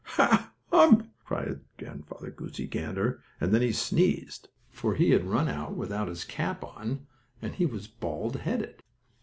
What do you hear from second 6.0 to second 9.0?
his cap on and he was bald headed.